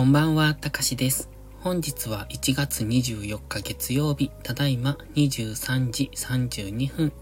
[0.00, 1.28] こんばんは、たかしです。
[1.60, 7.12] 本日は1月24日月曜日、ただいま23時32分。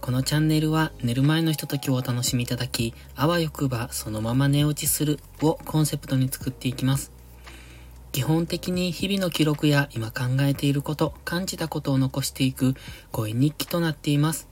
[0.00, 7.10] このチャンネルは寝る前のひとときをお楽しみいただき、あわよくばそのまま寝落ちするをコンセプトに作っていきます。
[8.12, 12.76] 基本的に日々の記録や今考えていること、感じたことを残していく
[13.10, 14.46] 声日記となっています。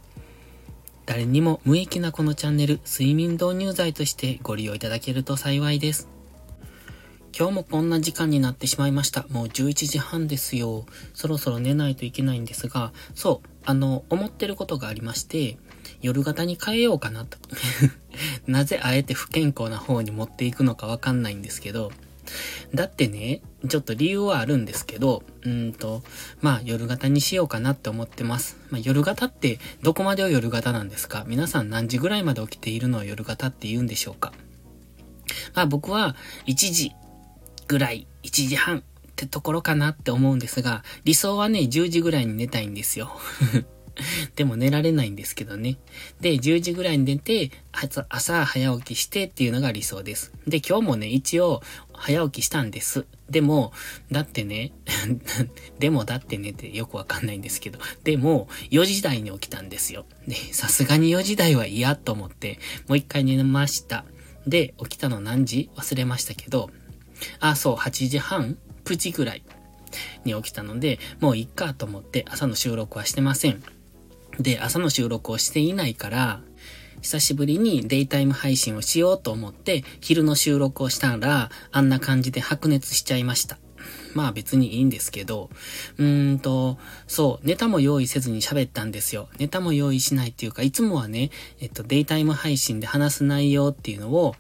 [1.07, 6.18] 誰にも無益なこのチャンネル、睡眠導入剤としてご利用いただけると幸いです。
[7.39, 9.25] 今日もこんな時間になってしまいました。
[9.31, 10.87] もう11時半ですよ。
[11.15, 15.57] そろそろ寝ないといけないんですが、そう、あの、思ってることがありまして、
[16.03, 17.39] 夜型に変えようかなと。
[18.49, 21.93] なぜあえて不健康な方に持っていくのかわかんないんですけど、
[22.75, 26.03] だってね、ちょっと理由はあるんですけど、うんと、
[26.41, 28.57] まあ夜型にしようかなって思ってます。
[28.71, 31.25] まあ夜型ってどこまでを夜型なんですか？
[31.29, 34.33] 皆さん何時ぐらいまで起きているのを夜型って言うんでしょうか？
[35.55, 36.17] まあ僕は
[36.49, 36.93] 1時
[37.69, 38.83] ぐらい、1時半っ
[39.15, 43.13] てところかなって思うんですが、理想はね、10時ぐらいに寝たいんですよ。
[44.37, 45.77] でも寝られないんですけどね。
[46.21, 47.51] で、10時ぐらいに寝て、
[48.09, 50.33] 朝早起きしてっていうのが理想です。
[50.47, 53.07] で、今日もね、一応早起きしたんです。
[53.29, 53.73] でも、
[54.11, 54.73] だってね、
[55.79, 60.07] でもだってねってよくわかんないんですけど、でも、4時台に起きたんですよ。
[60.27, 64.05] で、さすがに4時台は嫌と思って、もう一回寝ました。
[64.47, 65.71] で、起きたの何時？
[65.77, 66.71] 忘れましたけど、
[67.41, 69.43] あ、そう、8時半プチぐらい
[70.25, 73.63] に起きたので、もういっかと思って朝の収録はしてません。
[74.39, 76.41] で、朝の収録をしていないから、
[77.01, 83.59] 久しぶりにデイタイム配信をしようと思って、昼の収録をしたら、あんな感じで白熱しちゃいました。
[84.15, 85.51] まあ別にいいんですけど、
[85.99, 89.29] うーんと、そう、ネタも用意せずに喋ったんですよ。
[89.39, 91.31] ネタも用意しないっていうか、いつもはね、
[91.61, 94.35] えっと、デイタイム配信で話す内容っていうのを、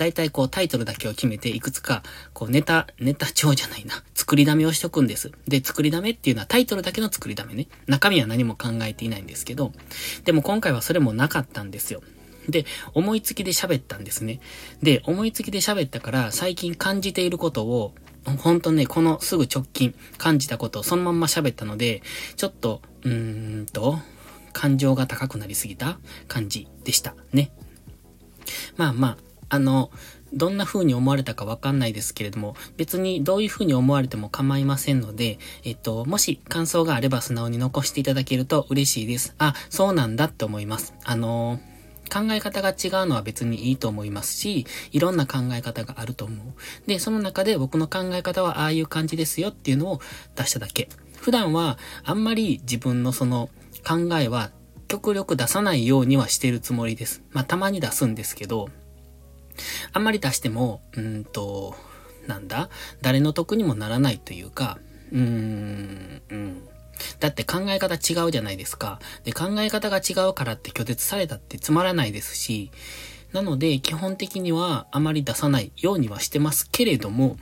[0.00, 4.02] 大体こうタイトルだけを決めていくつか、こうネタ、ネタ帳じゃないな。
[4.14, 5.30] 作りだめをしとくんです。
[5.46, 7.68] で、作りだめっていうのはタイトルだけの作りだめね。
[7.86, 9.72] 中身は何も考えていないんですけど、
[10.24, 12.00] でも今回はそれもなかったんですよ。
[12.48, 12.64] で、
[12.94, 14.40] 思いつきで喋ったんですね。
[14.82, 22.02] で、思いつきで喋ったから最近感じていることを、ほんとね、このすぐ直近感じたことをそのまんま喋ったので、
[22.36, 23.98] ちょっと、うーんと、
[24.54, 27.52] 感情が高くなりすぎた感じでしたね。
[28.78, 29.90] まあまあ、あの、
[30.32, 39.34] どんな風に思われたかわかんないですけれども、別にどういう風に思われても構いませんので、えっと、もし感想があれば素直に残していただけると嬉しいです。
[39.38, 40.94] あ、そうなんだって思います。
[41.04, 41.60] あの
[42.12, 46.88] 考え方が違うのは別にいいと思いますし、いろんな考え方があると思う。
[46.88, 50.00] で、その中で僕の考え方はああいう感じですよっていうのを
[50.34, 50.88] 出しただけ。
[51.20, 53.48] 普段はあんまり自分のその
[53.86, 54.50] 考えは
[54.88, 57.22] 極力出さないようにはしてるつもりです。
[57.30, 58.68] まあたまに出すんですけど、
[59.92, 61.74] あんまり出しても、うんと、
[62.26, 62.68] なんだ？
[63.00, 64.78] 誰の得にもならないというか、
[65.12, 66.62] うーん、うん。
[67.18, 69.00] だって考え方違うじゃないですか。
[69.24, 72.70] で、考え方が違うからって拒絶されたってつまらないですし、
[73.32, 77.38] なので、基本的にはあまり出さないようにはしてますけれども、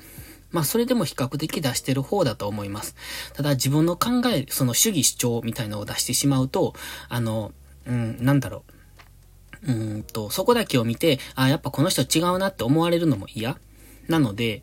[0.50, 2.94] まあそれでも比較的出してる方だと思います。
[3.34, 6.74] ただ自分の考え、その主義主張みたいなのを出してしまうと、
[7.08, 7.52] あの、
[7.86, 8.72] うん、なんだろう。
[9.68, 13.58] うんと、そこだけを見て、あ、やっぱこの人違うなって思われるのも嫌
[14.08, 14.62] なので、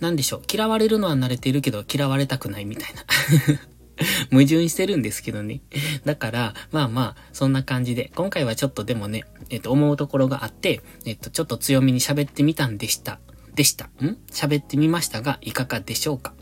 [0.00, 0.42] なんでしょう。
[0.52, 3.04] 嫌われるのは慣れてるけど、嫌われたくないみたいな。
[4.32, 5.60] 矛盾してるんですけどね。
[6.04, 13.20] だから、まあまあ、そんな感じで、今回はちょっとでもね、えっと、思うところがあって、えっと、ちょっと強めに喋ってみたんでした。
[13.54, 13.84] でした。
[13.84, 14.18] ん？
[14.32, 16.34] 喋ってみましたが、いかがでしょうか？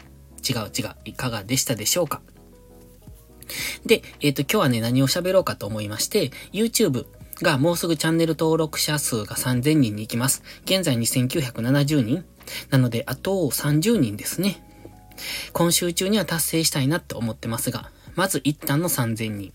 [0.48, 0.94] 違う違う。
[1.04, 2.22] いかがでしたでしょうか？
[3.84, 7.04] で、えっと、今日はね、何を喋ろうかと思いまして、YouTube
[7.42, 10.42] がもうすぐチャンネル登録者数が3000人に行きます。
[10.64, 12.24] 現在2970人
[12.70, 14.62] なので、あと30人ですね。
[15.52, 19.52] 今週中には達成したいなって思ってますが、まず一旦の3000人。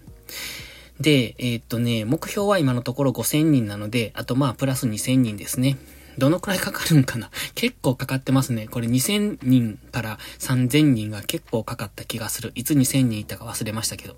[0.99, 5.77] で、えー、っとね、目標は今のところ5000人なので、あとまあプラス2000人ですね。
[6.17, 8.67] どのくらいかかるんかな結構かかってますね。
[8.67, 12.51] これ2000人から3000人が結構かかった気がする。
[12.55, 14.15] いつ2000人いたか忘れましたけど。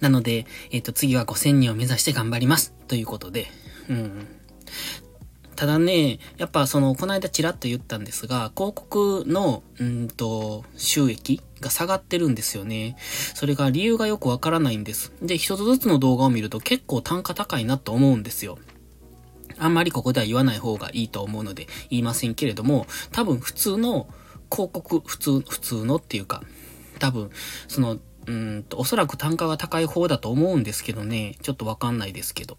[0.00, 2.72] なので、えっ、ー、と、次は5000人を目指して頑張ります。
[2.88, 3.46] ということで、
[3.88, 4.26] うん。
[5.56, 12.96] ただね、やっぱその、この間ちらっと言ったんですが、広告の、うんと、収益が下がってるんですよね。
[13.34, 15.12] それが理由がよくわからないんです。
[15.22, 18.58] で、一つずつの動画を見ると結構単価高いなと思うんですよ。
[19.58, 24.08] あんまりここでは言わない方がいいと思うので言いませんけれども、多分普通の
[24.50, 26.42] 広告、普通、普通のっていうか、
[26.98, 27.30] 多分、
[27.68, 31.36] そのうんと、おそらく単価が高い方だと思うんですけどね。
[31.42, 32.58] ちょっとわかんないですけど。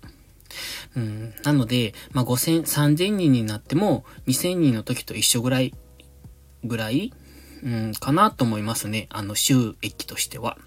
[0.96, 1.34] うん。
[1.44, 5.74] なので、まあ、5000、3000人になっても、2000人の時と一緒ぐらい、
[6.64, 7.14] ぐらい、
[7.64, 9.08] うん、かなと思いますね。
[9.10, 10.58] あの、収益としては。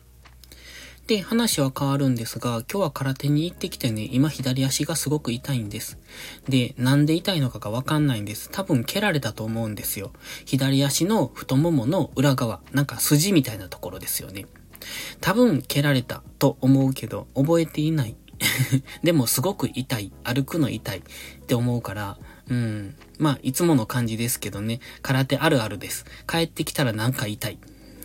[1.07, 6.01] で、話は変わるんですが、今日は空手に行ってきてね、今左足がすごく痛いんです。
[6.49, 8.51] で、なんで痛いのかがわかんないんです。
[8.51, 10.13] 多分蹴られたと思うんですよ。
[10.47, 14.47] 左足の太ももの裏側、なんか筋みたいなところですよね。
[15.21, 18.17] 多分蹴られたと思うけど、覚えていない。
[19.03, 20.13] でもすごく痛い。
[20.25, 21.03] 歩くの痛いっ
[21.47, 22.19] て思うから、
[22.49, 22.95] うん。
[23.19, 24.81] まあ、いつもの感じですけどね。
[25.03, 26.05] 空手あるあるです。
[26.27, 27.59] 帰ってきたらなんか痛い。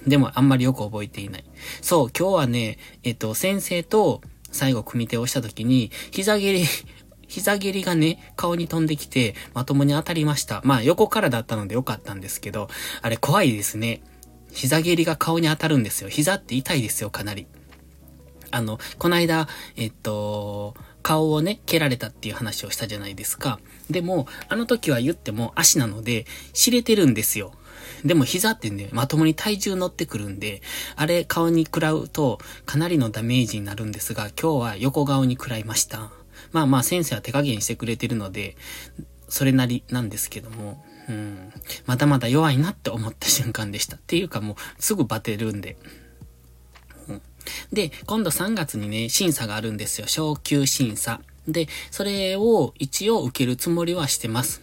[0.08, 1.44] でもあんまりよく覚えていない。
[1.82, 6.66] そう、今日はね、えっと、先生と最後組手をした時に、膝蹴り、
[7.28, 10.62] 膝蹴りがね、顔に飛んできて、まともに当たりました。
[10.66, 12.70] まあ、横からだったのでよかったんですけど、
[13.02, 14.02] あれ怖いですね。
[14.52, 16.10] 膝蹴りが顔に当たるんですよ。
[16.10, 17.48] 膝って痛いですよ、かなり。
[18.52, 23.60] あの、こないだ、えっと、顔をね、蹴られたっていう話をしたじゃないですか。
[23.90, 27.54] でも、あの時は言っても足なので、知れてるんですよ。
[28.06, 30.62] でも膝ってね、まともに体重乗ってくるんで、
[30.96, 36.12] あれ顔に食らうとかなりのダメージになるんですが、今日は横顔に食らいました。
[36.52, 38.56] まあまあ先生は手加減してくれてるので、
[39.30, 41.54] それなりなんですけども、うん、
[41.86, 43.98] まだまだ弱いなって思った瞬間でした。
[43.98, 45.78] っていうかもうすぐバテるんで。
[47.74, 50.08] で、今度3月にね、審査があるんですよ。
[50.08, 51.22] 昇級審査。
[51.48, 54.62] で、それを一応受けるつもりはしてます。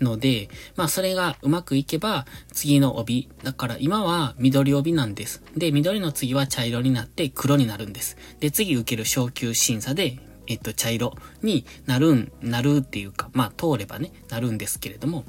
[0.00, 3.28] ので、まあそれがうまくいけば次の帯。
[3.42, 5.42] だから今は緑帯なんです。
[5.56, 8.16] で、緑の次は茶色になって黒になるんです。
[8.40, 15.24] で、次受ける昇級審査で、えっと、茶色になるん、なるっていうか、まあ通ればね、なるんですけれども。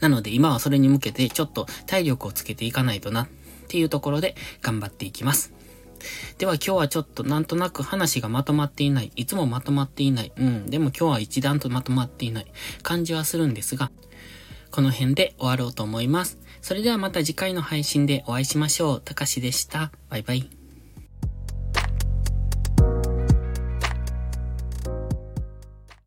[0.00, 3.28] なので今はそれに向けてちょっと体力をつけていかないとなっ
[3.68, 5.52] ていうところで頑張っていきます。
[6.38, 9.12] では今日はちょっとなんとなく話がまとまっていない。
[9.16, 10.32] いつもまとまっていない。
[10.36, 10.66] うん。
[10.66, 12.46] でも今日は一段とまとまっていない
[12.82, 13.90] 感じはするんですが、
[14.70, 16.38] この辺で終わろうと思います。
[16.60, 19.00] それではまた次回の配信でお会いしましょう。
[19.00, 19.92] たかしでした。
[20.10, 20.63] バイバイ。